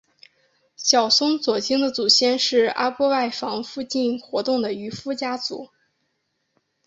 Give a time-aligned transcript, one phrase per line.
[0.75, 5.69] 小松左京的祖先是阿波外房附近活动的渔夫家族。